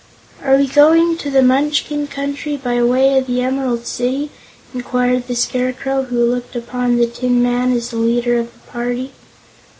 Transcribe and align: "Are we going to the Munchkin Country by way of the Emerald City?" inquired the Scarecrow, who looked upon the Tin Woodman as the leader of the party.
"Are 0.41 0.55
we 0.57 0.65
going 0.67 1.15
to 1.17 1.29
the 1.29 1.43
Munchkin 1.43 2.07
Country 2.07 2.57
by 2.57 2.81
way 2.81 3.19
of 3.19 3.27
the 3.27 3.43
Emerald 3.43 3.85
City?" 3.85 4.31
inquired 4.73 5.27
the 5.27 5.35
Scarecrow, 5.35 6.05
who 6.05 6.25
looked 6.25 6.55
upon 6.55 6.97
the 6.97 7.05
Tin 7.05 7.43
Woodman 7.43 7.71
as 7.73 7.91
the 7.91 7.97
leader 7.97 8.39
of 8.39 8.51
the 8.51 8.71
party. 8.71 9.11